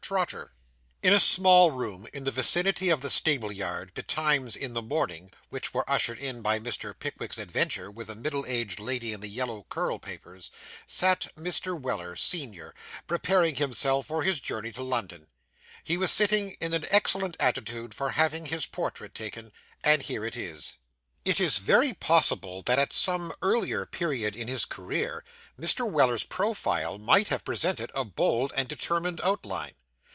TROTTER 0.03 0.51
In 1.01 1.13
a 1.13 1.21
small 1.21 1.71
room 1.71 2.05
in 2.13 2.25
the 2.25 2.31
vicinity 2.31 2.89
of 2.89 2.99
the 3.01 3.09
stableyard, 3.09 3.93
betimes 3.93 4.57
in 4.57 4.73
the 4.73 4.81
morning, 4.81 5.31
which 5.47 5.73
was 5.73 5.85
ushered 5.87 6.19
in 6.19 6.41
by 6.41 6.59
Mr. 6.59 6.93
Pickwick's 6.99 7.37
adventure 7.37 7.89
with 7.89 8.07
the 8.07 8.15
middle 8.15 8.43
aged 8.45 8.77
lady 8.81 9.13
in 9.13 9.21
the 9.21 9.29
yellow 9.29 9.65
curl 9.69 9.99
papers, 9.99 10.51
sat 10.85 11.27
Mr. 11.37 11.79
Weller, 11.79 12.17
senior, 12.17 12.75
preparing 13.07 13.55
himself 13.55 14.07
for 14.07 14.23
his 14.23 14.41
journey 14.41 14.73
to 14.73 14.83
London. 14.83 15.27
He 15.81 15.95
was 15.95 16.11
sitting 16.11 16.57
in 16.59 16.73
an 16.73 16.85
excellent 16.89 17.37
attitude 17.39 17.93
for 17.93 18.09
having 18.09 18.47
his 18.47 18.65
portrait 18.65 19.15
taken; 19.15 19.53
and 19.81 20.01
here 20.01 20.25
it 20.25 20.35
is. 20.35 20.73
It 21.23 21.39
is 21.39 21.57
very 21.59 21.93
possible 21.93 22.63
that 22.63 22.79
at 22.79 22.91
some 22.91 23.31
earlier 23.41 23.85
period 23.85 24.35
of 24.35 24.47
his 24.49 24.65
career, 24.65 25.23
Mr. 25.57 25.89
Weller's 25.89 26.25
profile 26.25 26.97
might 26.97 27.29
have 27.29 27.45
presented 27.45 27.91
a 27.93 28.03
bold 28.03 28.51
and 28.57 28.67
determined 28.67 29.21
outline. 29.23 29.75